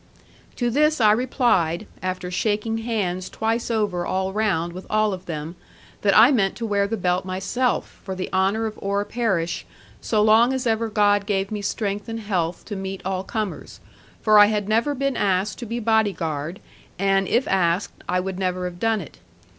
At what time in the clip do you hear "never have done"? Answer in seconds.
18.39-19.01